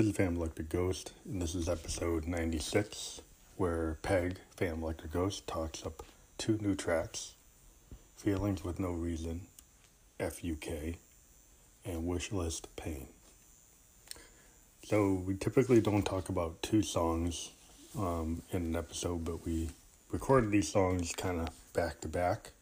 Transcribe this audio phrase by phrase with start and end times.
[0.00, 3.20] Is Fam Like the Ghost, and this is episode 96,
[3.58, 6.02] where Peg, Fam Like the Ghost, talks up
[6.38, 7.34] two new tracks
[8.16, 9.42] Feelings with No Reason,
[10.18, 10.96] FUK,
[11.84, 13.08] and Wish List Pain.
[14.84, 17.50] So, we typically don't talk about two songs
[17.98, 19.68] um, in an episode, but we
[20.10, 22.52] recorded these songs kind of back to back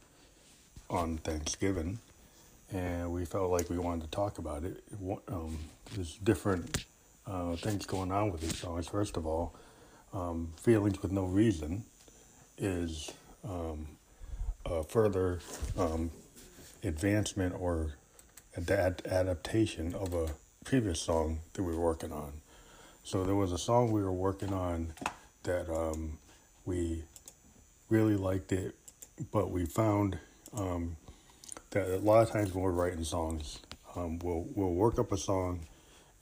[0.90, 2.00] on Thanksgiving,
[2.73, 4.82] and we felt like we wanted to talk about it.
[5.29, 5.56] Um,
[5.94, 6.85] there's different
[7.28, 8.88] uh, things going on with these songs.
[8.88, 9.54] First of all,
[10.12, 11.84] um, Feelings with No Reason
[12.56, 13.12] is
[13.44, 13.86] um,
[14.64, 15.40] a further
[15.76, 16.10] um,
[16.82, 17.94] advancement or
[18.56, 20.28] ad- adaptation of a
[20.64, 22.32] previous song that we were working on.
[23.04, 24.92] So there was a song we were working on
[25.44, 26.19] that um,
[26.64, 27.04] we
[27.88, 28.75] really liked it,
[29.32, 30.19] but we found
[30.54, 30.96] um,
[31.70, 33.60] that a lot of times when we're writing songs,
[33.96, 35.60] um, we'll we'll work up a song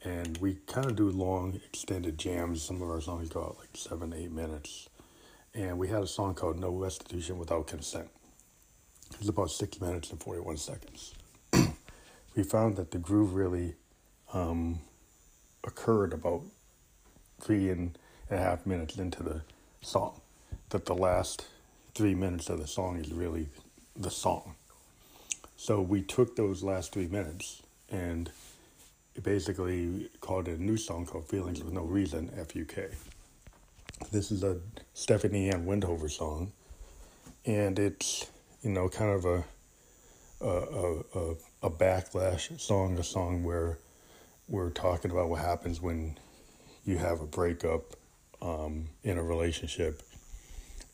[0.06, 2.62] and we kind of do long extended jams.
[2.62, 4.88] Some of our songs go out like seven, eight minutes,
[5.52, 8.08] and we had a song called "No Restitution Without Consent."
[9.18, 11.14] It's about six minutes and forty-one seconds.
[12.36, 13.74] we found that the groove really
[14.32, 14.78] um,
[15.64, 16.42] occurred about
[17.40, 17.98] three and
[18.30, 19.42] a half minutes into the
[19.82, 20.20] song.
[20.70, 21.46] That the last
[21.94, 23.48] three minutes of the song is really
[23.96, 24.54] the song.
[25.56, 28.30] So we took those last three minutes and
[29.22, 32.94] basically called a new song called Feelings with No Reason, FUK.
[34.12, 34.58] This is a
[34.94, 36.52] Stephanie Ann Windhover song,
[37.44, 38.30] and it's,
[38.62, 39.44] you know, kind of a,
[40.40, 43.78] a, a, a backlash song, a song where
[44.48, 46.18] we're talking about what happens when
[46.84, 47.94] you have a breakup
[48.42, 50.02] um, in a relationship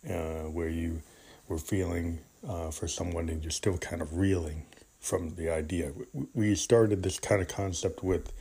[0.09, 1.03] uh, where you
[1.49, 4.65] were feeling uh, for someone and you're still kind of reeling
[5.03, 5.93] from the idea.
[6.33, 8.33] We started this kind of concept with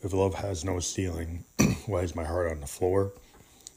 [0.00, 1.44] if love has no ceiling,
[1.86, 3.12] why is my heart on the floor?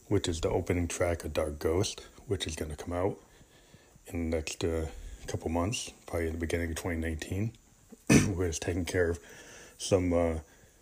[0.07, 3.17] Which is the opening track of Dark Ghost, which is going to come out
[4.07, 4.85] in the next uh,
[5.25, 7.53] couple months, probably in the beginning of 2019.
[8.35, 9.19] We're taking care of
[9.77, 10.39] some uh,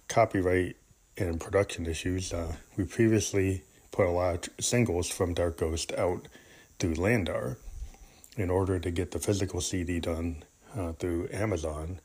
[0.09, 0.75] copyright
[1.17, 2.33] and production issues.
[2.33, 6.27] Uh, we previously put a lot of singles from Dark Ghost out
[6.79, 7.57] through LANDR
[8.35, 10.43] in order to get the physical CD done
[10.77, 11.99] uh, through Amazon,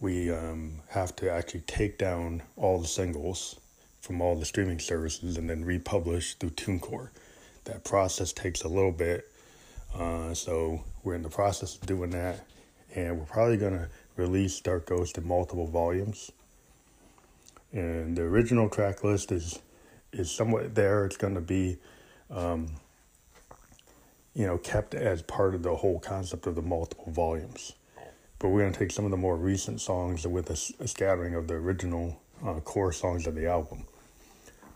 [0.00, 3.60] we um, have to actually take down all the singles
[4.00, 7.10] from all the streaming services and then republish through TuneCore.
[7.64, 9.30] That process takes a little bit,
[9.94, 12.40] uh, so we're in the process of doing that,
[12.94, 16.32] and we're probably to release Dark Ghost in multiple volumes.
[17.72, 19.60] And the original track list is
[20.12, 21.04] is somewhat there.
[21.04, 21.76] It's to be,
[22.30, 22.68] um,
[24.34, 27.74] you know, kept as part of the whole concept of the multiple volumes
[28.40, 31.34] but we're going to take some of the more recent songs with a, a scattering
[31.34, 33.84] of the original uh, core songs of the album.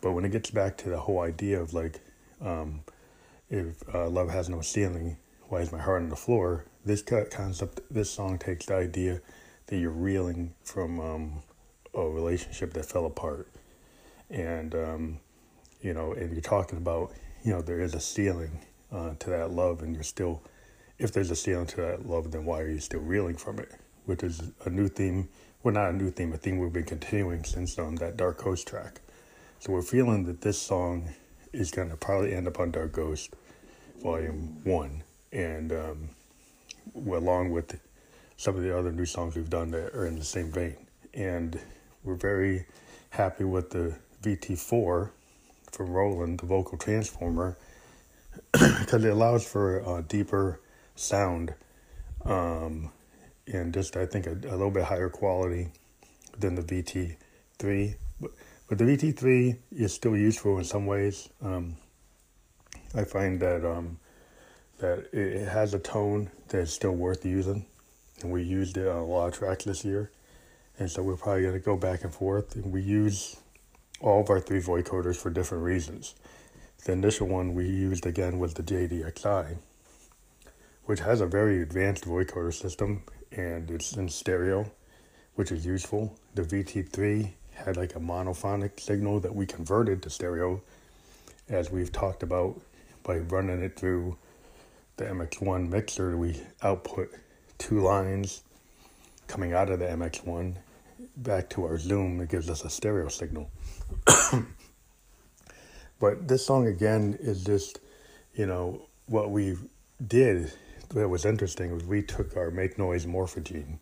[0.03, 2.01] But when it gets back to the whole idea of like,
[2.43, 2.83] um,
[3.49, 5.17] if uh, love has no ceiling,
[5.49, 6.67] why is my heart on the floor?
[6.85, 9.23] This concept, this song takes the idea
[9.67, 11.43] that you're reeling from um,
[11.95, 13.49] a relationship that fell apart,
[14.29, 15.21] and um,
[15.81, 17.13] you know, and you're talking about,
[17.43, 18.61] you know, there is a ceiling
[18.93, 20.43] uh, to that love, and you're still
[20.99, 23.73] if there's a ceiling to that love, then why are you still reeling from it?
[24.07, 25.29] Which is a new theme.
[25.63, 28.67] Well, not a new theme, a theme we've been continuing since um, that Dark Ghost
[28.67, 29.01] track.
[29.61, 31.09] So we're feeling that this song
[31.53, 33.35] is going to probably end up on Dark Ghost
[34.03, 35.03] Volume 1.
[35.33, 36.09] And um,
[36.95, 37.81] along with
[38.37, 40.77] some of the other new songs we've done that are in the same vein.
[41.15, 41.59] And
[42.03, 42.67] we're very
[43.11, 45.11] happy with the VT4
[45.73, 47.57] from Roland, the vocal transformer,
[48.53, 50.61] because it allows for a deeper
[50.95, 51.55] sound,
[52.25, 52.91] um,
[53.47, 55.69] and just I think a, a, little bit higher quality
[56.39, 57.97] than the VT3.
[58.21, 58.31] But,
[58.69, 61.29] but the VT3 is still useful in some ways.
[61.43, 61.77] Um,
[62.95, 63.99] I find that um,
[64.79, 67.67] that it has a tone that's still worth using,
[68.23, 70.11] and we used it on a lot of tracks this year,
[70.79, 72.55] and so we're probably gonna go back and forth.
[72.57, 73.37] And we use
[74.01, 76.15] all of our three vocoders for different reasons.
[76.85, 79.57] The initial one we used again was the JDXI,
[80.87, 84.71] which has a very advanced vocoder system and it's in stereo,
[85.35, 86.17] which is useful.
[86.35, 90.61] The VT3 had like a monophonic signal that we converted to stereo,
[91.49, 92.61] as we've talked about
[93.03, 94.17] by running it through
[94.97, 96.17] the MX1 mixer.
[96.17, 97.11] We output
[97.59, 98.43] two lines
[99.27, 100.57] coming out of the MX1
[101.17, 102.21] back to our Zoom.
[102.21, 103.51] It gives us a stereo signal.
[106.01, 107.81] but this song again is just,
[108.35, 109.57] you know, what we
[110.07, 110.53] did
[110.95, 113.79] what was interesting was we took our make noise Morphagene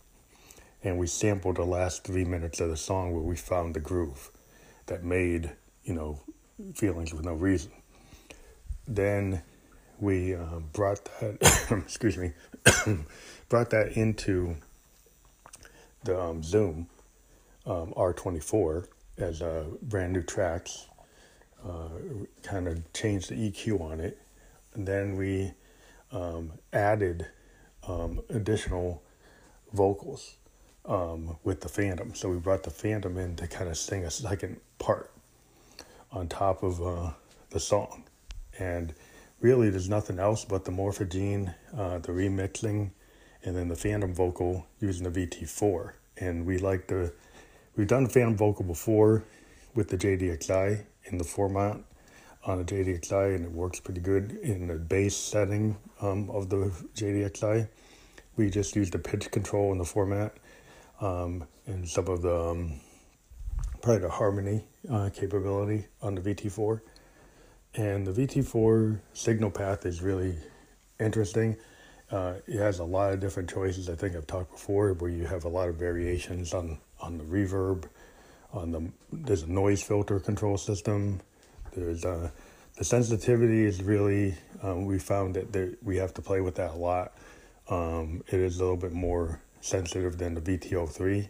[0.83, 4.31] and we sampled the last three minutes of the song where we found the groove
[4.87, 5.51] that made
[5.85, 6.19] you know
[6.75, 7.71] feelings with no reason.
[8.89, 9.43] Then
[10.01, 12.33] we uh, brought that excuse me
[13.51, 14.57] brought that into
[16.05, 16.89] the um, Zoom
[17.67, 18.87] um, R24
[19.19, 20.87] as a brand new tracks.
[21.65, 21.91] Uh,
[22.43, 24.19] kind of changed the EQ on it,
[24.75, 25.53] and then we
[26.13, 27.27] um, added
[27.87, 29.03] um, additional
[29.73, 30.37] vocals
[30.85, 32.15] um, with the Phantom.
[32.15, 35.11] So we brought the Phantom in to kind of sing a second part
[36.11, 37.11] on top of uh,
[37.51, 38.05] the song.
[38.59, 38.95] And
[39.41, 42.91] really, there's nothing else but the Morphagene, uh, the remixing,
[43.45, 45.93] and then the Phantom vocal using the VT4.
[46.19, 47.13] And we like the,
[47.77, 49.25] we've done Phantom vocal before
[49.75, 51.79] with the JDXI in the format
[52.45, 56.73] on the JDXI, and it works pretty good in the base setting um, of the
[56.95, 57.69] JDXI.
[58.37, 60.35] We just use the pitch control in the format
[61.01, 62.81] um, and some of the um,
[63.83, 66.81] probably the harmony uh, capability on the VT4.
[67.75, 70.37] And the VT4 signal path is really
[71.01, 71.57] interesting.
[72.11, 73.89] Uh, it has a lot of different choices.
[73.89, 77.25] I think I've talked before where you have a lot of variations on, on the
[77.25, 77.85] reverb,
[78.53, 81.21] on the there's a noise filter control system.
[81.75, 82.31] There's uh,
[82.77, 86.73] the sensitivity is really um, we found that there, we have to play with that
[86.73, 87.13] a lot.
[87.69, 91.29] Um, it is a little bit more sensitive than the VTO three,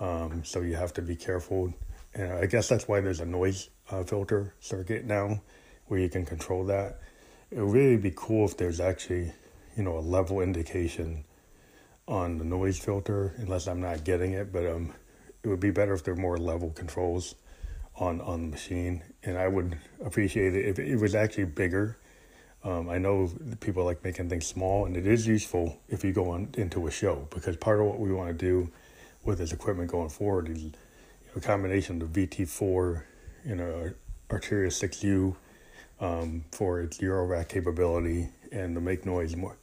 [0.00, 1.74] Um, so you have to be careful.
[2.14, 5.40] And I guess that's why there's a noise uh, filter circuit now
[5.86, 7.00] where you can control that.
[7.50, 9.32] It would really be cool if there's actually,
[9.76, 11.24] you know, a level indication
[12.06, 14.52] on the noise filter, unless I'm not getting it.
[14.52, 14.94] But um,
[15.42, 17.34] it would be better if there were more level controls
[17.98, 21.98] on on the machine, and I would appreciate it if it was actually bigger
[22.64, 26.30] um, I know people like making things small, and it is useful if you go
[26.30, 28.70] on into a show because part of what we want to do
[29.24, 30.72] with this equipment going forward is
[31.36, 33.02] a combination of the VT4,
[33.44, 33.92] you know,
[34.28, 35.36] Arturia 6U
[36.00, 39.56] um, for its Eurorack capability and the make noise more.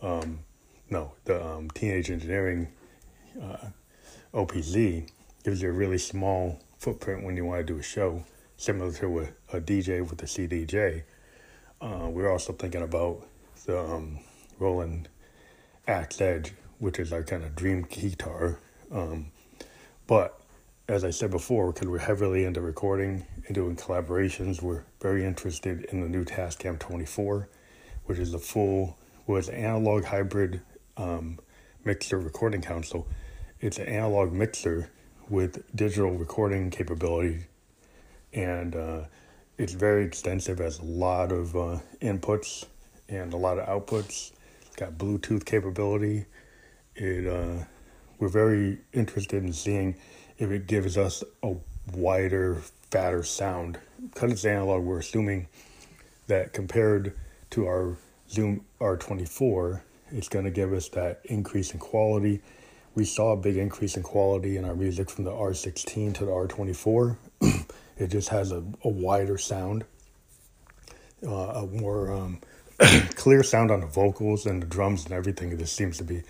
[0.00, 0.40] Um,
[0.90, 2.68] no, the um, Teenage Engineering
[3.42, 3.68] uh,
[4.32, 5.08] OPZ
[5.44, 8.24] gives you a really small footprint when you want to do a show,
[8.56, 11.02] similar to a, a DJ with the CDJ
[11.80, 13.26] uh, we're also thinking about
[13.66, 14.18] the um,
[14.58, 15.08] Roland
[15.86, 18.58] AX-Edge, which is our kind of dream guitar.
[18.90, 19.30] Um,
[20.06, 20.40] but
[20.88, 25.84] as I said before, because we're heavily into recording and doing collaborations, we're very interested
[25.84, 27.48] in the new Tascam 24,
[28.06, 30.62] which is a full, was an analog hybrid
[30.96, 31.38] um,
[31.84, 33.06] mixer recording console.
[33.60, 34.90] It's an analog mixer
[35.28, 37.44] with digital recording capability
[38.32, 39.00] and uh,
[39.56, 42.64] it's very extensive, has a lot of uh, inputs
[43.08, 44.32] and a lot of outputs.
[44.62, 46.26] It's got Bluetooth capability.
[46.94, 47.64] It uh,
[48.18, 49.96] we're very interested in seeing
[50.38, 51.54] if it gives us a
[51.92, 52.56] wider,
[52.90, 53.78] fatter sound.
[54.12, 55.48] Because it's analog, we're assuming
[56.28, 57.16] that compared
[57.50, 57.96] to our
[58.30, 59.80] Zoom R24,
[60.10, 62.40] it's going to give us that increase in quality.
[62.98, 66.32] We saw a big increase in quality in our music from the R16 to the
[66.32, 67.16] R24.
[67.96, 69.84] It just has a, a wider sound,
[71.24, 72.40] uh, a more um,
[73.14, 75.56] clear sound on the vocals and the drums and everything.
[75.56, 76.22] This seems to be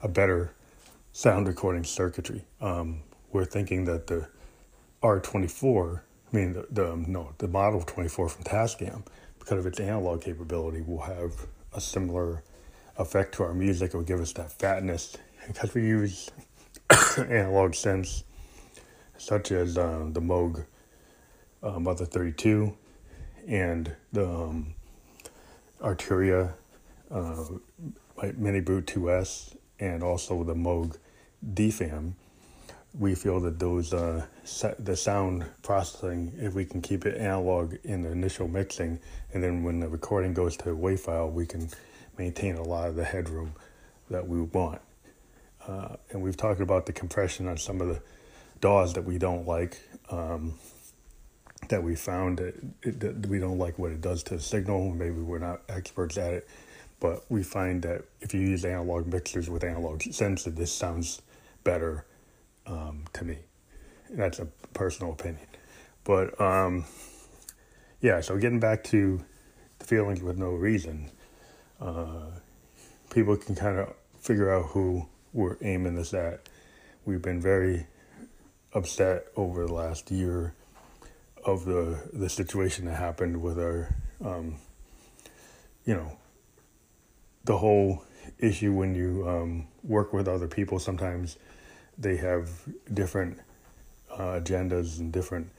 [0.00, 0.52] a better
[1.12, 2.44] sound recording circuitry.
[2.60, 4.28] Um, we're thinking that the
[5.02, 6.00] R24,
[6.32, 9.04] I mean, the, the no, the Model 24 from Tascam,
[9.40, 12.44] because of its analog capability, will have a similar
[12.96, 13.92] effect to our music.
[13.92, 16.30] It will give us that fatness because we use
[17.18, 18.24] analog synths
[19.18, 20.64] such as uh, the Moog
[21.62, 22.76] uh, Mother 32
[23.48, 24.74] and the um,
[25.80, 26.52] Arturia
[27.10, 27.44] uh,
[28.36, 30.96] Mini Brute 2S and also the Moog
[31.54, 32.12] DFAM,
[32.98, 34.24] we feel that those uh,
[34.78, 38.98] the sound processing, if we can keep it analog in the initial mixing,
[39.34, 41.68] and then when the recording goes to a WAV file, we can
[42.16, 43.52] maintain a lot of the headroom
[44.08, 44.80] that we want.
[45.66, 48.00] Uh, and we've talked about the compression on some of the
[48.60, 49.80] DAWs that we don't like.
[50.10, 50.54] Um,
[51.68, 54.90] that we found that, it, that we don't like what it does to the signal.
[54.90, 56.48] Maybe we're not experts at it,
[57.00, 60.02] but we find that if you use analog mixers with analog
[60.44, 61.22] that this sounds
[61.64, 62.04] better
[62.66, 63.38] um, to me.
[64.10, 65.46] That's a personal opinion,
[66.04, 66.84] but um,
[68.00, 68.20] yeah.
[68.20, 69.24] So getting back to
[69.80, 71.10] the feelings with no reason,
[71.80, 72.26] uh,
[73.10, 76.48] people can kind of figure out who we're aiming this at.
[77.04, 77.86] We've been very
[78.72, 80.54] upset over the last year
[81.44, 84.56] of the the situation that happened with our, um,
[85.84, 86.16] you know,
[87.44, 88.02] the whole
[88.38, 90.78] issue when you um, work with other people.
[90.78, 91.36] Sometimes
[91.98, 92.50] they have
[92.92, 93.38] different
[94.10, 95.50] uh, agendas and different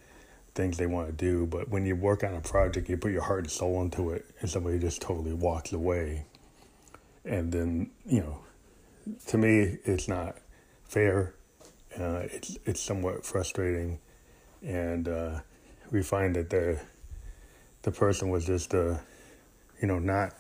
[0.56, 1.46] things they want to do.
[1.46, 4.26] But when you work on a project, you put your heart and soul into it,
[4.42, 6.26] and somebody just totally walks away.
[7.24, 8.40] And then, you know,
[9.28, 10.38] to me, it's not
[10.86, 11.34] fair.
[12.00, 14.00] Uh, it's it's somewhat frustrating,
[14.62, 15.40] and uh,
[15.92, 16.80] we find that the
[17.84, 18.98] the person was just, uh,
[19.82, 20.34] you know, not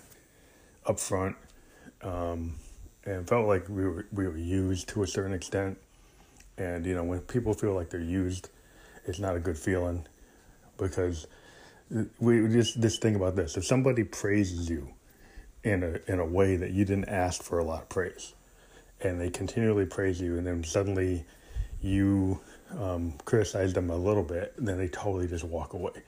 [0.85, 1.35] upfront,
[2.01, 2.55] um,
[3.05, 5.77] and felt like we were we were used to a certain extent.
[6.57, 8.49] And you know, when people feel like they're used,
[9.05, 10.05] it's not a good feeling,
[10.77, 11.27] because
[12.19, 14.89] we just this thing about this: if somebody praises you
[15.63, 18.33] in a in a way that you didn't ask for a lot of praise,
[19.01, 21.25] and they continually praise you, and then suddenly
[21.81, 22.39] you
[22.79, 26.03] um, criticize them a little bit, and then they totally just walk away.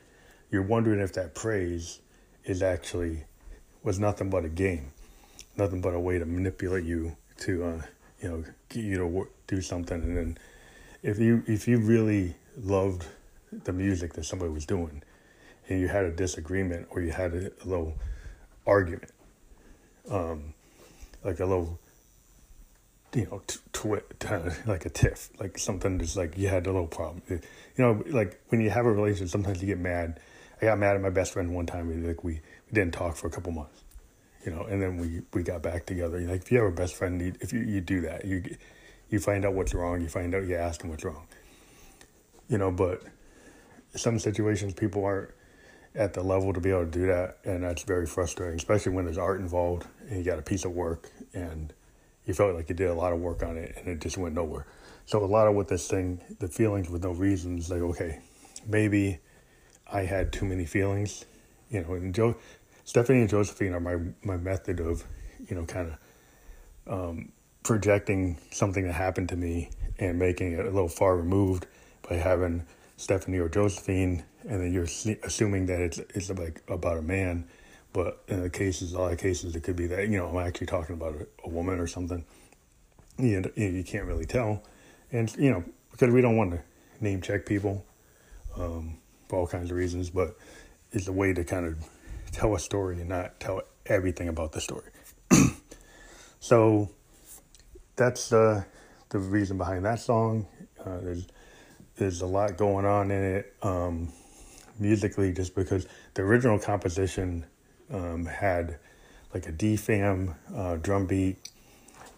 [0.52, 2.00] You're wondering if that praise
[2.46, 3.24] is actually
[3.84, 4.92] was nothing but a game,
[5.58, 7.82] nothing but a way to manipulate you to, uh,
[8.22, 10.02] you know, get you to do something.
[10.02, 10.38] And then
[11.04, 13.06] if you if you really loved
[13.52, 15.02] the music that somebody was doing,
[15.68, 17.94] and you had a disagreement or you had a, a little
[18.66, 19.12] argument,
[20.10, 20.54] um,
[21.24, 21.80] like a little
[23.14, 23.42] you know,
[23.74, 24.24] twit,
[24.68, 27.22] like a tiff, like something just like you had a little problem.
[27.30, 27.40] You
[27.78, 30.20] know, like when you have a relationship, sometimes you get mad.
[30.62, 32.06] I got mad at my best friend one time.
[32.06, 32.42] Like we, we
[32.74, 33.82] didn't talk for a couple months,
[34.46, 36.20] you know, and then we, we got back together.
[36.20, 38.44] Like if you have a best friend, you, if you, you do that, you
[39.10, 40.02] you find out what's wrong.
[40.02, 41.26] You find out you ask them what's wrong,
[42.48, 42.72] you know.
[42.72, 43.02] But
[43.96, 45.32] some situations, people aren't
[45.96, 49.06] at the level to be able to do that, and that's very frustrating, especially when
[49.06, 51.74] there's art involved and you got a piece of work and
[52.30, 54.36] you felt like you did a lot of work on it and it just went
[54.36, 54.68] nowhere.
[55.08, 58.20] So a lot of what this thing, the feelings with no reasons, like okay,
[58.68, 59.20] maybe
[59.92, 61.26] I had too many feelings,
[61.72, 61.94] you know.
[61.96, 62.36] And Joe,
[62.86, 65.04] Stephanie and Josephine are my my method of,
[65.50, 65.96] you know, kind
[66.86, 67.32] of um,
[67.64, 71.66] projecting something that happened to me and making it a little far removed
[72.08, 72.64] by having
[72.98, 74.88] Stephanie or Josephine, and then you're
[75.24, 77.48] assuming that it's it's like about a man
[77.94, 80.48] but in the cases, a lot of cases, it could be that, you know, I'm
[80.48, 82.24] actually talking about a, a woman or something.
[83.18, 84.64] You, you can't really tell.
[85.12, 86.62] And, you know, because we don't want to
[87.02, 87.86] name check people
[88.58, 88.98] um,
[89.28, 90.36] for all kinds of reasons, but
[90.92, 91.78] it's a way to kind of
[92.32, 94.90] tell a story and not tell everything about the story.
[96.40, 96.90] so
[97.96, 98.64] that's uh,
[99.10, 100.48] the reason behind that song.
[100.80, 101.28] Uh, there's
[101.98, 104.14] there's a lot going on in it um,
[104.80, 107.46] musically, just because the original composition
[107.92, 108.78] um, had
[109.34, 111.38] like a DFAM uh, drum beat,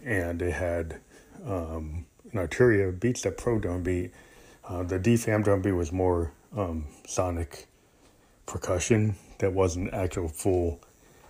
[0.04, 1.02] and it had
[1.46, 4.12] um, an Arturia Beatstep Pro drum beat.
[4.68, 7.68] Uh, the DFAM drum beat was more um, sonic
[8.46, 10.80] percussion that wasn't actual full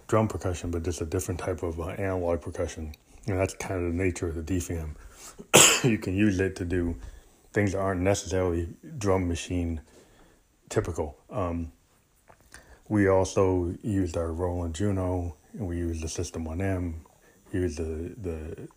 [0.08, 2.94] drum percussion, but just a different type of uh, analog percussion.
[3.28, 4.96] And that's kind of the nature of the DFAM.
[5.90, 6.96] you can use it to do
[7.54, 9.82] things that aren't necessarily drum machine
[10.70, 11.18] typical.
[11.30, 11.72] Um,
[12.92, 16.96] we also used our Roland Juno, and we used the System 1M,
[17.54, 18.68] used the the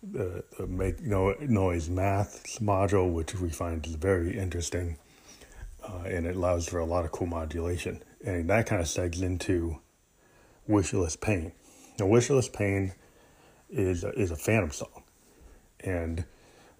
[0.00, 4.96] the, the make no, noise math module, which we find is very interesting,
[5.82, 9.22] uh, and it allows for a lot of cool modulation, and that kind of segs
[9.22, 9.80] into
[10.68, 11.50] Wish List Pain.
[11.98, 12.92] Now, Wish List Pain
[13.68, 15.02] is a, is a Phantom song,
[15.80, 16.24] and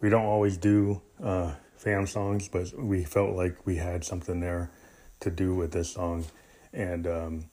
[0.01, 4.71] we don't always do uh, Phantom songs, but we felt like we had something there
[5.19, 6.25] to do with this song
[6.73, 7.45] and um,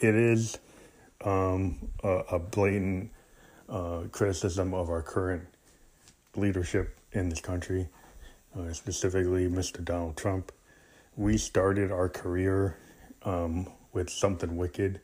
[0.00, 0.58] it is
[1.24, 3.10] um, a, a, blatant
[3.68, 5.44] uh, criticism of our current
[6.36, 7.88] leadership in this country,
[8.58, 9.82] uh, specifically Mr.
[9.82, 10.52] Donald Trump.
[11.16, 12.76] We started our career
[13.22, 15.00] um, with Something Wicked,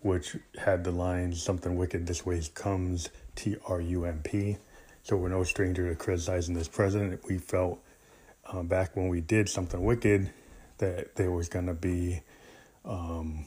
[0.00, 4.58] which had the line Something Wicked This Way Comes, T R U M P.
[5.02, 7.20] So we're no stranger to criticizing this president.
[7.28, 7.80] We felt
[8.44, 10.30] uh, back when we did Something Wicked
[10.78, 12.20] that there was going to be
[12.86, 13.46] um,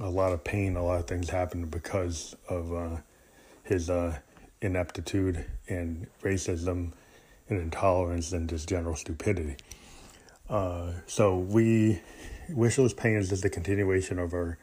[0.00, 2.96] a lot of pain, a lot of things happened because of uh,
[3.64, 4.18] his uh,
[4.60, 6.92] ineptitude and racism
[7.48, 9.56] and intolerance and just general stupidity.
[10.48, 12.00] Uh, so we
[12.48, 14.58] wish list pain is just a continuation of our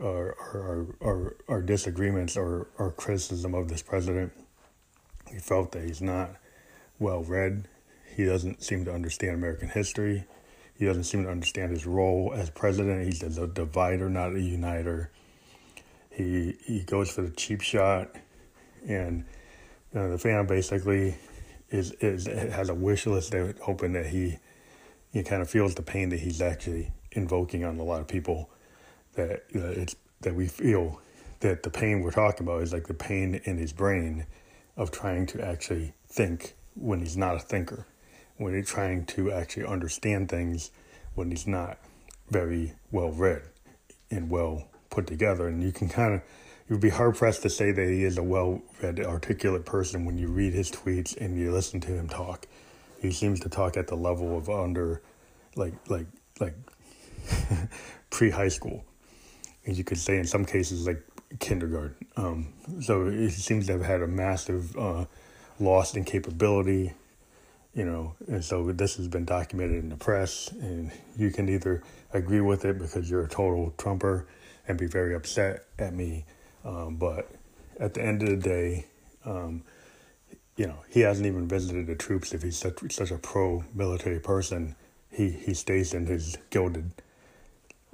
[0.00, 4.32] our our, our, our disagreements or our criticism of this president.
[5.32, 6.36] We felt that he's not
[6.98, 7.68] well read.
[8.16, 10.24] He doesn't seem to understand American history.
[10.82, 13.04] He doesn't seem to understand his role as president.
[13.04, 15.12] He's a divider, not a uniter.
[16.10, 18.10] He he goes for the cheap shot,
[18.88, 19.24] and
[19.92, 21.14] the fan basically
[21.70, 24.38] is is has a wish list, hoping that he
[25.12, 28.50] he kind of feels the pain that he's actually invoking on a lot of people.
[29.14, 31.00] That it's that we feel
[31.38, 34.26] that the pain we're talking about is like the pain in his brain
[34.76, 37.86] of trying to actually think when he's not a thinker,
[38.36, 40.70] when he's trying to actually understand things,
[41.14, 41.78] when he's not
[42.30, 43.42] very well read
[44.10, 45.48] and well put together.
[45.48, 46.22] And you can kind of,
[46.68, 50.18] you'd be hard pressed to say that he is a well read, articulate person when
[50.18, 52.46] you read his tweets and you listen to him talk.
[53.00, 55.02] He seems to talk at the level of under,
[55.56, 56.06] like, like,
[56.40, 56.54] like
[58.10, 58.84] pre high school.
[59.66, 61.02] As you could say in some cases, like
[61.38, 61.94] kindergarten.
[62.16, 65.04] Um, so it seems to have had a massive uh,
[65.58, 66.92] loss in capability,
[67.74, 71.82] you know, and so this has been documented in the press, and you can either
[72.12, 74.26] agree with it because you're a total Trumper
[74.68, 76.24] and be very upset at me,
[76.64, 77.30] um, but
[77.80, 78.86] at the end of the day,
[79.24, 79.62] um,
[80.56, 82.34] you know, he hasn't even visited the troops.
[82.34, 84.76] If he's such such a pro military person,
[85.10, 86.92] he he stays in his gilded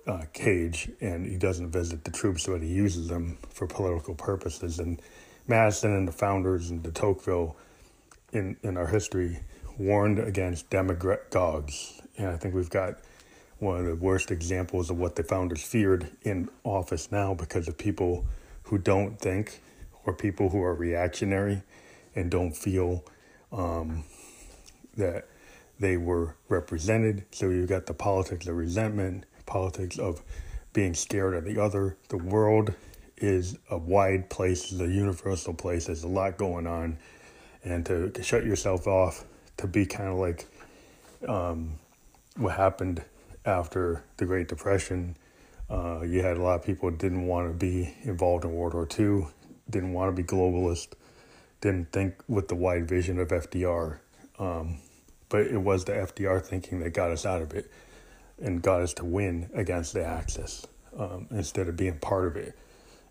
[0.07, 4.79] uh, cage and he doesn't visit the troops, but he uses them for political purposes.
[4.79, 5.01] And
[5.47, 7.57] Madison and the founders and de Tocqueville
[8.33, 9.41] in, in our history
[9.79, 12.01] warned against demagogues.
[12.17, 12.99] And I think we've got
[13.59, 17.79] one of the worst examples of what the founders feared in office now because of
[17.79, 18.27] people
[18.65, 19.61] who don't think
[20.05, 21.63] or people who are reactionary
[22.15, 23.05] and don't feel
[23.53, 24.05] um,
[24.97, 25.29] that
[25.81, 27.25] they were represented.
[27.31, 30.23] So you've got the politics of resentment politics of
[30.73, 31.97] being scared of the other.
[32.09, 32.75] The world
[33.17, 35.87] is a wide place, it's a universal place.
[35.87, 36.99] There's a lot going on.
[37.65, 39.25] And to, to shut yourself off,
[39.59, 40.47] to be kind of like
[41.29, 41.75] um,
[42.37, 43.03] what happened
[43.45, 45.17] after the Great Depression,
[45.71, 48.89] uh, you had a lot of people didn't want to be involved in World War
[48.99, 49.27] II,
[49.69, 50.95] didn't want to be globalist,
[51.61, 53.99] didn't think with the wide vision of FDR.
[54.39, 54.79] Um,
[55.29, 57.71] but it was the FDR thinking that got us out of it
[58.41, 60.67] and got us to win against the Axis
[60.97, 62.57] um, instead of being part of it.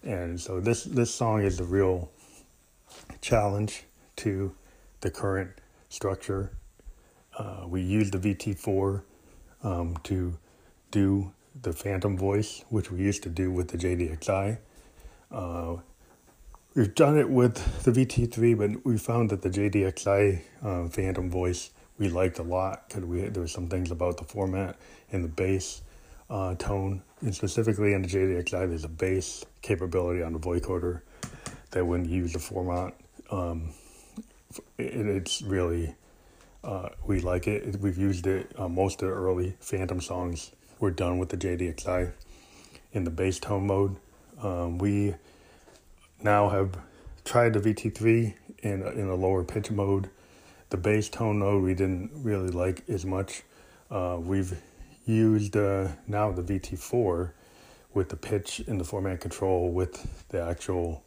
[0.03, 2.09] And so this this song is a real
[3.21, 3.83] challenge
[4.17, 4.55] to
[5.01, 5.51] the current
[5.89, 6.51] structure.
[7.37, 9.01] Uh, we use the VT4
[9.63, 10.37] um, to
[10.91, 14.57] do the phantom voice, which we used to do with the JDXI.
[15.31, 15.77] Uh,
[16.75, 21.71] we've done it with the VT3, but we found that the JDXI uh, phantom voice
[21.97, 24.75] we liked a lot because we there were some things about the format
[25.11, 25.81] and the bass
[26.29, 31.01] uh, tone, and specifically in the JDXI, there's a bass capability on the vocoder
[31.71, 32.93] that when you use the format,
[33.31, 33.69] um,
[34.77, 35.95] it, it's really
[36.63, 37.79] uh, we like it.
[37.79, 38.51] We've used it.
[38.57, 42.11] Uh, most of the early Phantom songs were done with the JDXI
[42.93, 43.95] in the bass tone mode.
[44.41, 45.15] Um, we
[46.21, 46.77] now have
[47.25, 50.09] tried the VT3 in in a lower pitch mode
[50.69, 53.43] the bass tone node we didn't really like as much.
[53.89, 54.59] Uh, we've
[55.05, 57.31] used uh, now the VT4
[57.93, 61.03] with the pitch and the format control with the actual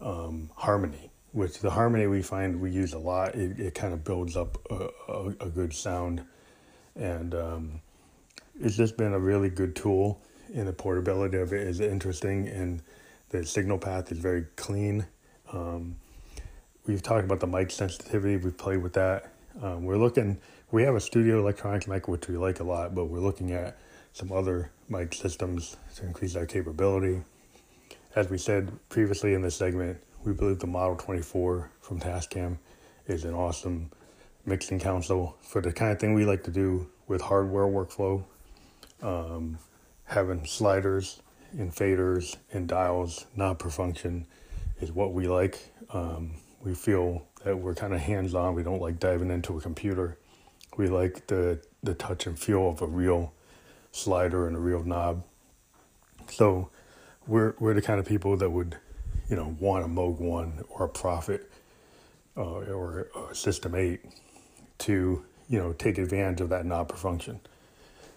[0.00, 1.10] um, harmony.
[1.32, 3.34] Which the harmony we find we use a lot.
[3.34, 6.22] It, it kind of builds up a, a, a, good sound,
[6.94, 7.80] and um,
[8.58, 10.20] it's just been a really good tool.
[10.54, 12.80] And the portability of it is interesting, and
[13.30, 15.06] the signal path is very clean.
[15.52, 15.96] Um,
[16.86, 18.36] we've talked about the mic sensitivity.
[18.36, 19.32] We've played with that.
[19.62, 20.38] Um, we're looking.
[20.70, 23.76] We have a studio electronics mic which we like a lot, but we're looking at
[24.12, 27.22] some other mic systems to increase our capability.
[28.14, 32.58] As we said previously in this segment, we believe the Model 24 from Tascam
[33.06, 33.90] is an awesome
[34.44, 38.24] mixing console for the kind of thing we like to do with hardware workflow.
[39.02, 39.58] Um,
[40.04, 41.20] having sliders
[41.52, 44.26] and faders and dials knob per function
[44.80, 45.72] is what we like.
[45.92, 48.54] Um, we feel that we're kind of hands on.
[48.54, 50.18] We don't like diving into a computer.
[50.76, 53.32] We like the the touch and feel of a real
[53.92, 55.22] slider and a real knob.
[56.28, 56.70] So
[57.26, 58.76] we're we're the kind of people that would,
[59.28, 61.50] you know, want a Moog One or a Prophet
[62.36, 64.00] uh, or a System Eight
[64.78, 67.40] to you know take advantage of that knob per function,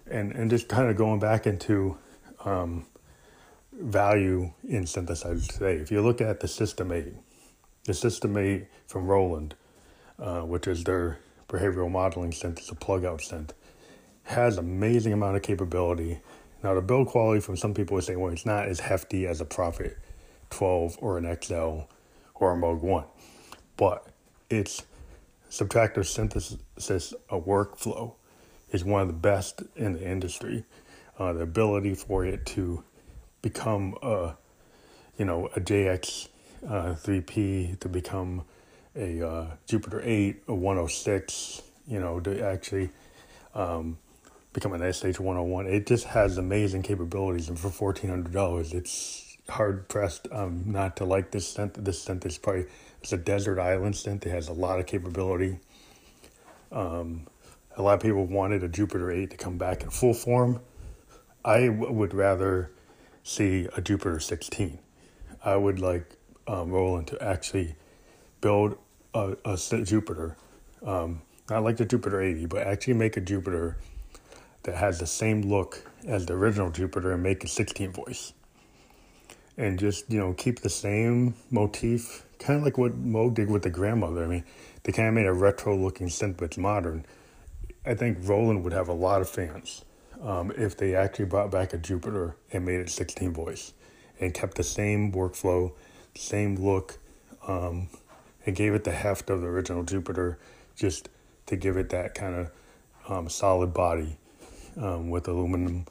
[0.10, 1.98] and and just kind of going back into
[2.46, 2.86] um,
[3.74, 5.76] value in synthesizers today.
[5.76, 7.14] If you look at the System Eight
[7.90, 9.56] the System 8 from Roland,
[10.20, 11.18] uh, which is their
[11.48, 13.50] behavioral modeling synth, it's a plug out synth,
[14.24, 16.20] has amazing amount of capability.
[16.64, 19.42] Now the build quality from some people would say, well, it's not as hefty as
[19.42, 19.98] a Prophet
[20.50, 21.82] 12 or an XL
[22.36, 23.04] or a Moog 1,
[23.78, 24.08] but
[24.50, 24.84] its
[25.50, 28.14] subtractive synthesis a workflow
[28.72, 30.64] is one of the best in the industry.
[31.18, 32.84] Uh, the ability for it to
[33.42, 34.36] become a,
[35.18, 36.30] you know, a JX
[36.66, 38.44] uh, 3P to become
[38.96, 42.90] a uh, Jupiter 8, a 106, you know, to actually
[43.54, 43.98] um,
[44.54, 45.68] become an SH 101.
[45.68, 51.32] It just has amazing capabilities, and for $1,400, it's hard pressed um, not to like
[51.32, 51.84] this scent.
[51.84, 52.66] This scent is probably
[53.02, 54.26] it's a desert island scent.
[54.26, 55.60] It has a lot of capability.
[56.72, 57.28] Um,
[57.76, 60.60] a lot of people wanted a Jupiter 8 to come back in full form.
[61.44, 62.72] I w- would rather
[63.24, 64.80] see a Jupiter 16.
[65.44, 67.76] I would like um, Roland to actually
[68.42, 68.78] build
[69.14, 70.36] a, a Jupiter,
[70.86, 73.78] um, not like the Jupiter 80, but actually make a Jupiter
[74.64, 78.34] that has the same look as the original Jupiter and make a 16 voice.
[79.60, 83.64] And just, you know, keep the same motif, kind of like what Moog did with
[83.64, 84.24] the grandmother.
[84.24, 84.46] I mean,
[84.84, 87.06] they kind of made a retro looking synth, but it's modern.
[87.86, 89.84] I think Roland would have a lot of fans
[90.22, 93.74] um, if they actually brought back a Jupiter and made it 16 voice
[94.20, 95.74] and kept the same workflow,
[96.16, 96.98] same look,
[97.48, 97.90] um,
[98.46, 100.40] and gave it the heft of the original Jupiter
[100.76, 101.10] just
[101.48, 102.52] to give it that kind of
[103.10, 104.18] um, solid body
[104.78, 105.86] um, with aluminum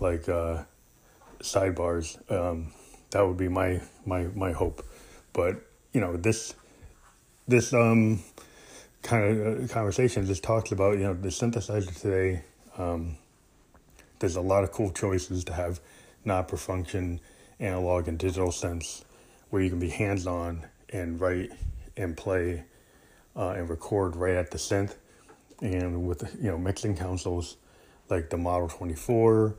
[0.00, 0.64] like uh,
[1.40, 2.18] sidebars.
[3.14, 4.84] That would be my, my, my hope.
[5.32, 6.52] But, you know, this,
[7.46, 8.24] this um,
[9.02, 12.42] kind of uh, conversation just talks about, you know, the synthesizer today.
[12.76, 13.16] Um,
[14.18, 15.78] there's a lot of cool choices to have
[16.24, 17.20] not per function
[17.60, 19.04] analog and digital synths
[19.50, 21.52] where you can be hands on and write
[21.96, 22.64] and play
[23.36, 24.96] uh, and record right at the synth.
[25.62, 27.58] And with you know mixing consoles
[28.10, 29.54] like the Model 24,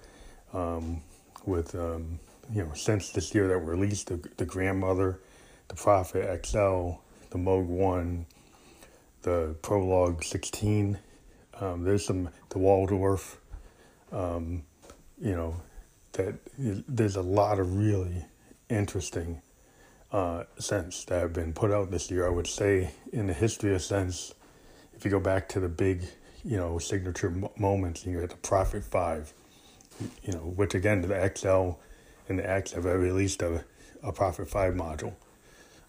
[0.51, 1.01] um,
[1.45, 2.19] with um,
[2.53, 5.19] you know since this year that released the, the Grandmother,
[5.67, 6.91] the Prophet XL,
[7.29, 8.25] the Moog One,
[9.21, 10.99] the Prologue 16.
[11.59, 13.39] Um, there's some the Waldorf.
[14.11, 14.63] Um,
[15.19, 15.55] you know
[16.13, 18.25] that there's a lot of really
[18.69, 19.41] interesting
[20.11, 22.25] uh, synths that have been put out this year.
[22.25, 24.33] I would say in the history of synths,
[24.93, 26.03] if you go back to the big,
[26.43, 29.33] you know, signature moments, you get the Prophet Five,
[30.23, 31.79] you know, which again the XL
[32.29, 33.63] and the X have released a,
[34.03, 35.13] a Prophet Five module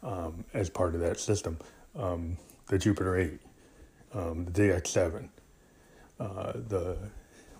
[0.02, 1.58] um, as part of that system.
[1.96, 2.36] Um,
[2.68, 3.40] the Jupiter Eight,
[4.12, 5.28] um, the DX7,
[6.18, 6.98] uh, the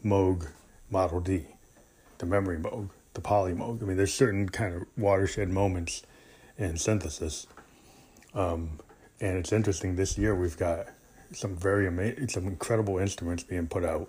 [0.04, 0.48] Moog
[0.90, 1.46] Model D,
[2.18, 3.82] the Memory Moog, the Poly Moog.
[3.82, 6.02] I mean, there's certain kind of watershed moments
[6.58, 7.46] in synthesis.
[8.34, 8.80] Um,
[9.20, 9.96] and it's interesting.
[9.96, 10.88] This year we've got
[11.32, 14.08] some very amazing, some incredible instruments being put out,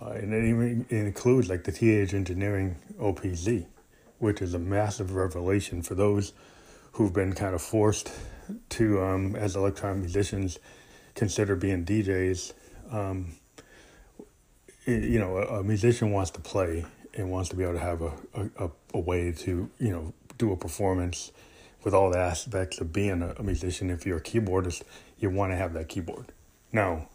[0.00, 3.66] uh, and it even it includes like the TH Engineering OPZ,
[4.18, 6.32] which is a massive revelation for those
[6.92, 8.10] who've been kind of forced
[8.70, 10.58] to, um, as electronic musicians,
[11.14, 12.52] consider being DJs.
[12.90, 13.34] Um,
[14.84, 17.80] it, you know, a, a, musician wants to play and wants to be able to
[17.80, 18.12] have a,
[18.58, 21.32] a, a way to, you know, do a performance
[21.82, 23.90] with all the aspects of being a, a musician.
[23.90, 24.82] If you're a keyboardist,
[25.18, 26.32] you want to have that keyboard.
[26.72, 27.08] Now,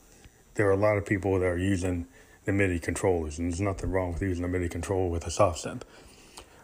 [0.55, 2.07] there are a lot of people that are using
[2.45, 5.63] the MIDI controllers, and there's nothing wrong with using a MIDI controller with a soft
[5.63, 5.83] synth.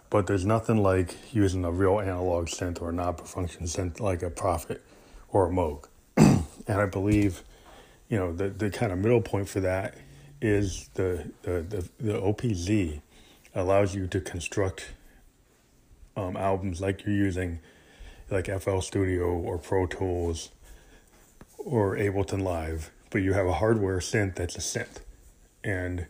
[0.09, 4.29] But there's nothing like using a real analog synth or a non-function synth like a
[4.29, 4.81] Prophet
[5.29, 5.85] or a Moog.
[6.17, 7.43] and I believe,
[8.09, 9.95] you know, the, the kind of middle point for that
[10.41, 13.01] is the, the, the, the OPZ
[13.53, 14.91] allows you to construct
[16.15, 17.59] um, albums like you're using
[18.29, 20.49] like FL Studio or Pro Tools
[21.57, 24.99] or Ableton Live, but you have a hardware synth that's a synth.
[25.63, 26.07] And,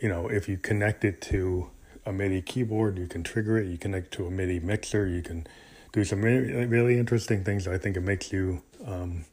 [0.00, 1.70] you know, if you connect it to
[2.08, 5.46] a MIDI keyboard, you can trigger it, you connect to a MIDI mixer, you can
[5.92, 7.68] do some really, really interesting things.
[7.68, 9.26] I think it makes you um,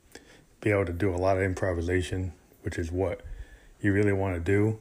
[0.59, 2.33] be able to do a lot of improvisation,
[2.63, 3.21] which is what
[3.81, 4.79] you really want to do.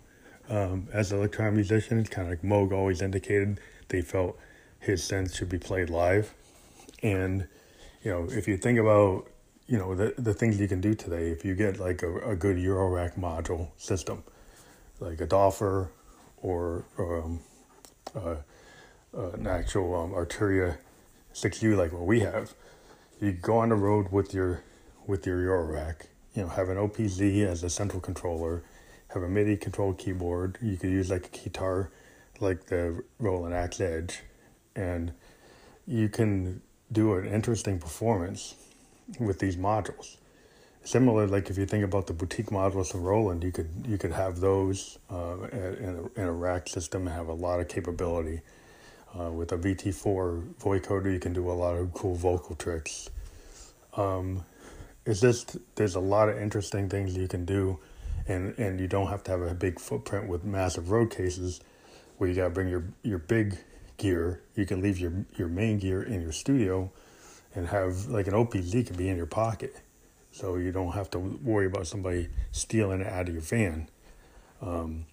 [0.49, 4.37] Um, as an electronic musician, it's kind of like Moog always indicated they felt
[4.81, 6.35] his synth should be played live.
[7.03, 7.47] And,
[8.03, 9.29] you know, if you think about,
[9.67, 12.37] you know, the, the things you can do today, if you get like a, a
[12.37, 14.25] good Eurorack module system,
[15.01, 15.91] like a Doepfer
[16.39, 17.41] or um,
[18.15, 18.37] uh,
[19.17, 20.77] uh, an actual um, Arturia
[21.35, 22.55] 6U like what we have,
[23.21, 24.63] you go on the road with your
[25.07, 28.63] with your Eurorack, you know, have an OPZ as a central controller,
[29.09, 30.57] have a MIDI control keyboard.
[30.63, 31.91] You could use like a guitar,
[32.41, 34.21] like the Roland AX-Edge,
[34.75, 35.13] and
[35.87, 38.55] you can do an interesting performance
[39.21, 40.17] with these modules.
[40.85, 44.13] Similar, like if you think about the boutique modules of Roland, you could you could
[44.13, 48.41] have those uh, in, a, in a rack system and have a lot of capability.
[49.19, 53.09] Uh, with a VT4 vocoder, you can do a lot of cool vocal tricks.
[53.97, 54.45] Um,
[55.07, 57.79] it's just there's a lot of interesting things you can do,
[58.27, 61.61] and and you don't have to have a big footprint with massive road cases,
[62.19, 63.57] where you got to bring your your big
[63.97, 64.41] gear.
[64.55, 66.91] You can leave your your main gear in your studio,
[67.55, 69.77] and have like an OPZ can be in your pocket,
[70.35, 73.89] so you don't have to worry about somebody stealing it out of your van.
[74.61, 75.07] Um,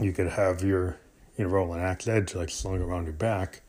[0.00, 0.98] you could have your
[1.36, 3.62] you know Roland AX-Edge like slung around your back,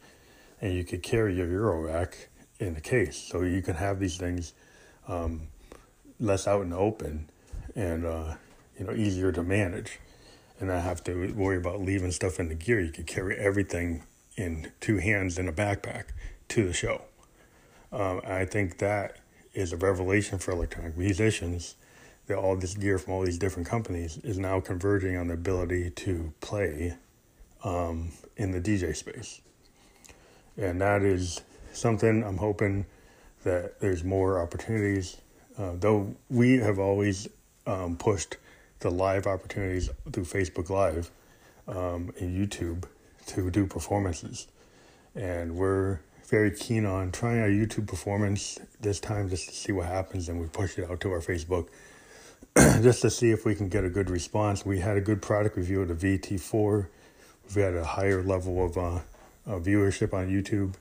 [0.61, 3.17] and you could carry your euro rack in the case.
[3.17, 4.53] So you can have these things
[5.07, 5.47] um,
[6.19, 7.31] less out in the open
[7.75, 8.35] and uh,
[8.77, 9.99] you know easier to manage,
[10.59, 12.79] and not have to worry about leaving stuff in the gear.
[12.79, 14.03] You could carry everything
[14.35, 16.09] in two hands in a backpack
[16.49, 17.01] to the show.
[17.91, 19.17] Um, I think that
[19.57, 21.75] is a revelation for electronic musicians
[22.27, 25.89] that all this gear from all these different companies is now converging on the ability
[25.89, 26.93] to play
[27.63, 29.41] um, in the DJ space.
[30.57, 31.41] And that is
[31.73, 32.85] something I'm hoping
[33.43, 35.17] that there's more opportunities.
[35.57, 37.27] Uh, though we have always
[37.65, 38.37] um, pushed
[38.81, 41.09] the live opportunities through Facebook Live
[41.67, 42.83] um, and YouTube
[43.27, 44.47] to do performances.
[45.15, 49.87] And we're very keen on trying our YouTube performance this time just to see what
[49.87, 50.27] happens.
[50.27, 51.69] And we push it out to our Facebook
[52.55, 54.65] just to see if we can get a good response.
[54.65, 56.87] We had a good product review of the VT4.
[57.45, 58.95] We've had a higher level of uh,
[59.45, 60.73] uh, viewership on YouTube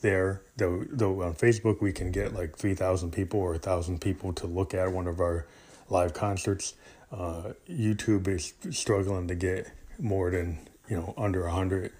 [0.00, 0.42] there.
[0.56, 4.74] Though, though on Facebook we can get like 3,000 people or 1,000 people to look
[4.74, 5.46] at one of our
[5.88, 6.74] live concerts.
[7.10, 11.92] Uh, YouTube is struggling to get more than, you know, under 100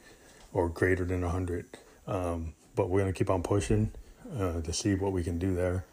[0.53, 1.67] or greater than 100.
[2.07, 3.91] Um, but we're going to keep on pushing
[4.39, 5.85] uh, to see what we can do there.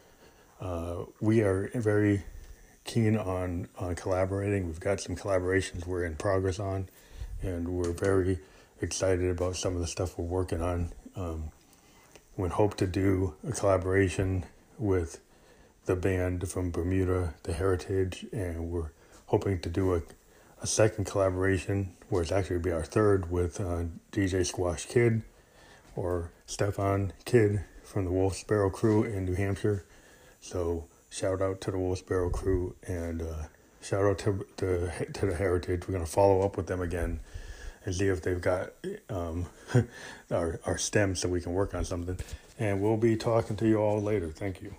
[0.60, 2.24] Uh, we are very
[2.84, 4.66] keen on, on collaborating.
[4.66, 6.88] We've got some collaborations we're in progress on,
[7.42, 8.38] and we're very
[8.80, 10.92] excited about some of the stuff we're working on.
[11.16, 11.50] Um,
[12.36, 14.44] we hope to do a collaboration
[14.78, 15.20] with
[15.84, 18.90] the band from Bermuda, The Heritage, and we're
[19.26, 20.02] hoping to do a,
[20.60, 25.22] a second collaboration where it's actually be our third with uh, DJ Squash Kid
[25.96, 29.86] or Stefan Kid from the Wolf Sparrow crew in New Hampshire.
[30.42, 33.44] So shout out to the Wolf Sparrow crew and uh,
[33.80, 35.88] shout out to, to, to the Heritage.
[35.88, 37.20] We're to follow up with them again
[37.86, 38.72] and see if they've got
[39.08, 39.46] um,
[40.30, 42.18] our, our stems so we can work on something.
[42.58, 44.28] And we'll be talking to you all later.
[44.28, 44.74] Thank you.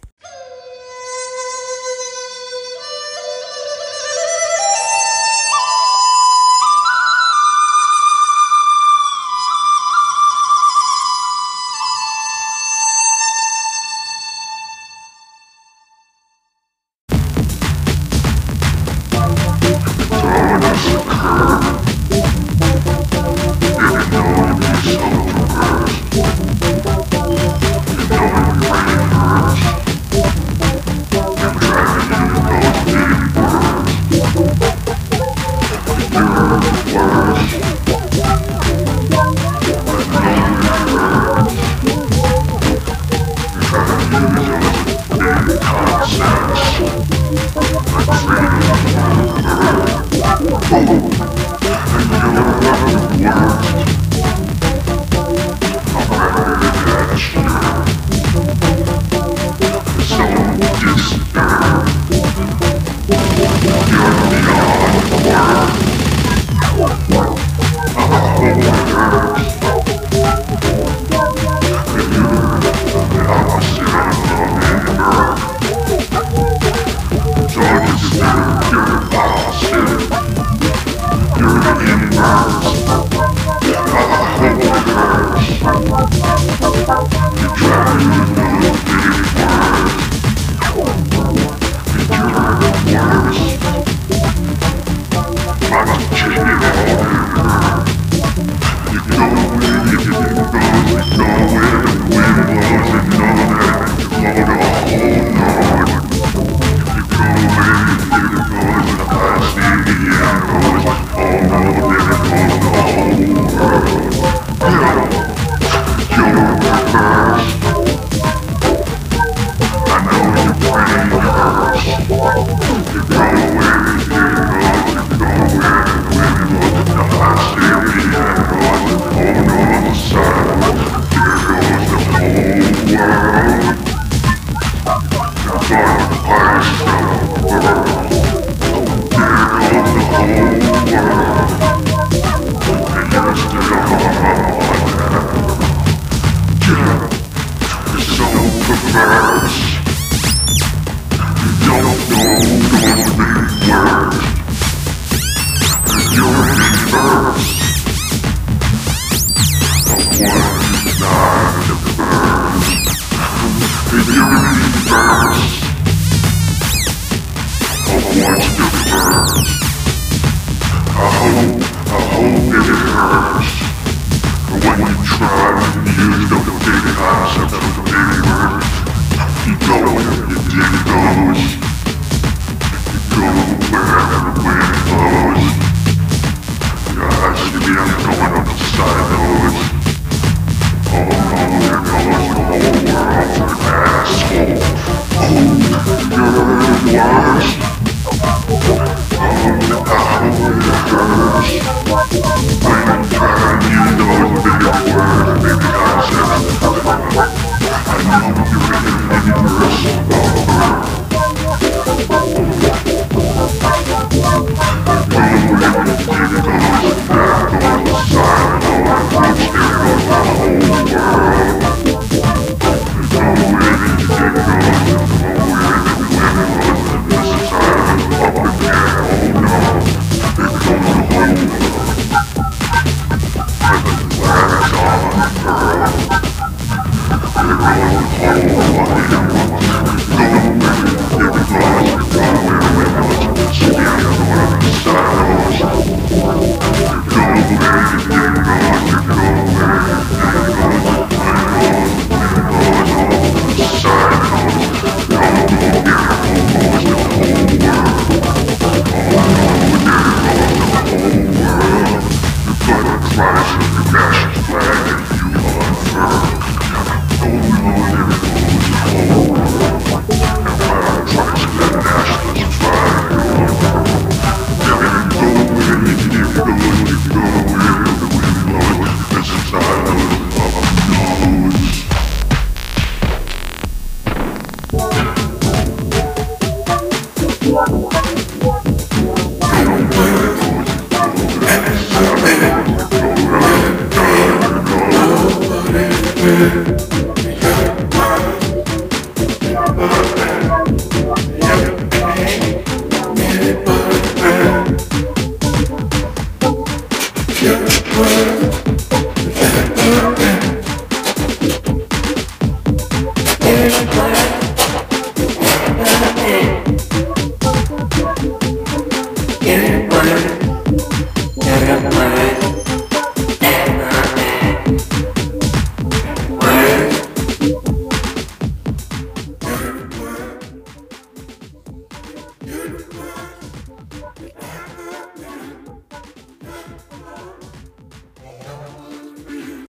[207.96, 208.43] I know